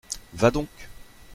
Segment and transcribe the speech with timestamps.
[0.33, 0.89] Va donc!